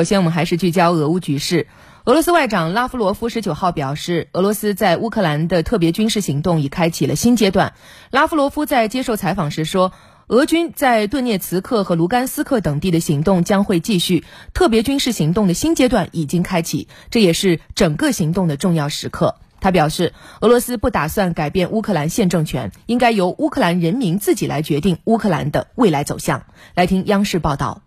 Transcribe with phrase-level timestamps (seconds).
[0.00, 1.66] 首先，我们还是聚焦俄乌局势。
[2.04, 7.74] 俄罗斯外长拉夫罗夫十九号表示，俄罗斯在乌克兰的特别军事行动已开启了新阶段。
[8.10, 9.92] 拉夫罗夫在接受采访时说，
[10.28, 14.24] 俄军在顿涅茨克和卢甘斯克等地的行动将会继续，
[14.54, 19.36] 特别军事行动的新阶段已经开启，这也是整个行动的重要时刻。
[19.60, 26.46] 他表示，俄罗斯不打算改变乌克兰现政权，应该由乌克兰人民自己来决定乌克兰的未来走向。
[26.74, 27.82] 来听央视报道。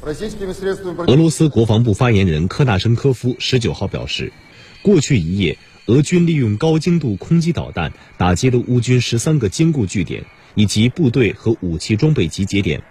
[0.00, 4.32] 俄罗斯国防部发言人科纳申科夫十九号表示，
[4.80, 10.24] 过去一夜，俄军利用高精度空基导弹打击了乌军十三个坚固据点
[10.54, 12.82] 以及部队和武器装备集结点。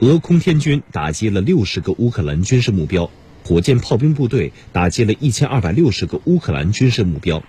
[0.00, 3.10] 俄空天军打击了六十个乌克兰军事目标，
[3.44, 7.44] 火箭炮兵部队打击了一千二百六十个乌克兰军事目标。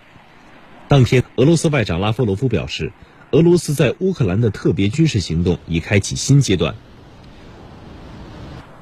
[0.88, 2.94] 当天，俄罗斯外长拉夫罗夫表示，
[3.32, 6.76] 俄罗斯在乌克兰的特别军事行动已开启新阶段。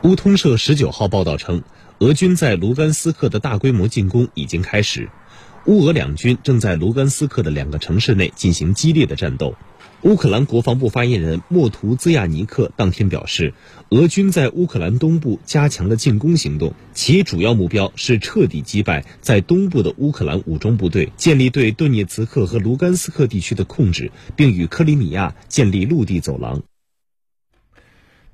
[0.04, 1.64] 乌通社十九号报道称，
[2.00, 5.10] 俄军在卢甘斯克的大规模进攻已经开始，
[5.66, 9.56] 乌俄两军正在卢甘斯克的两个城市内进行激烈的战斗。
[10.02, 13.54] 乌克兰国防部发言人莫图兹亚尼克当天表示，
[13.92, 26.62] 俄军在乌克兰东部加强了进攻行动，其主要目标是彻底击败在东部的乌克兰武装部队，建立对顿涅茨克和卢甘斯克地区的控制，并与克里米亚建立陆地走廊。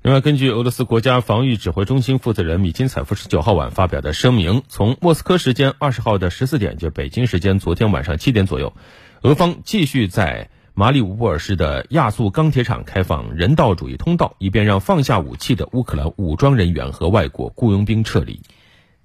[0.02, 8.72] 另外，根据俄罗斯国家防御指挥中心负责人米金采夫十九号晚发表的声明，从莫斯科时间二十号的十四点，就北京时间昨天晚上七点左右，
[9.20, 18.40] 俄方继续在马里乌波尔市的亚速钢铁厂开放人道主义通道，以便让放下武器的乌克兰武装人员和外国雇佣兵撤离。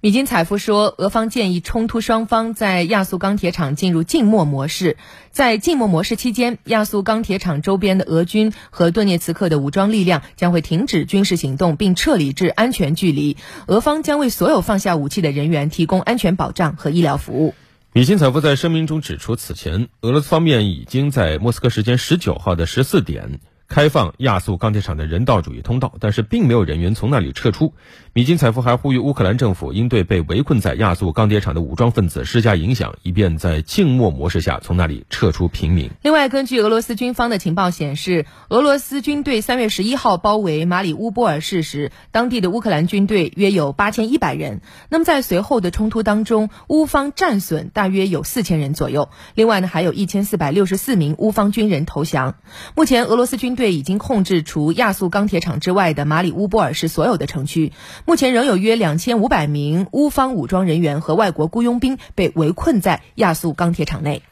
[0.06, 4.98] 米金采夫说，俄方建议冲突双方在亚速钢铁厂进入静默模式。
[5.32, 13.36] 在静默模式期间，亚速钢铁厂周边的俄军和顿涅茨克的武装力量将会停止军事行动，并撤离至安全距离。
[13.66, 17.56] 俄方将为所有放下武器的人员提供安全保障和医疗服务。
[17.92, 23.40] 米金采夫在声明中指出，此前俄罗斯方面已经在莫斯科时间十九号的十四点。
[23.68, 27.74] 开放亚速钢铁厂的人道主义通道，但是并没有人员从那里撤出。
[28.12, 35.90] 米金采夫还呼吁乌克兰政府应对被围困在亚速钢铁厂的武装分子施加影响，以便在静默模式下从那里撤出平民。
[36.02, 44.60] 另外，根据俄罗斯军方的情报显示，俄罗斯军队三月十一号包围马里乌波尔市时，当地的乌克兰军队约有八千一百人。
[44.88, 49.10] 那么在随后的冲突当中，乌方战损大约有四千人左右。
[49.34, 52.36] 另外呢，还有一千四百六十四名乌方军人投降。
[52.74, 57.72] 目前，俄罗斯军对已经控制除亚速钢铁厂之外的马里乌波尔市所有的城区。
[58.04, 64.22] 目前仍有约两千五百名乌方武装人员和外国雇佣兵被围困在亚速钢铁厂内。